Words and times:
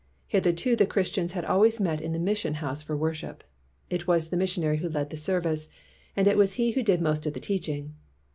Hitherto 0.25 0.75
the 0.75 0.87
Christians 0.87 1.33
had 1.33 1.45
always 1.45 1.79
met 1.79 2.01
in 2.01 2.11
the 2.11 2.17
mission 2.17 2.55
house 2.55 2.81
for 2.81 2.97
worship. 2.97 3.43
It 3.87 4.07
was 4.07 4.29
the 4.29 4.35
missionary 4.35 4.77
who 4.77 4.89
led 4.89 5.05
in 5.05 5.09
the 5.09 5.17
service, 5.17 5.69
and 6.15 6.25
it 6.25 6.37
was 6.37 6.53
he 6.53 6.71
who 6.71 6.81
did 6.81 7.01
most 7.01 7.27
of 7.27 7.35
the 7.35 7.39
teaching. 7.39 7.93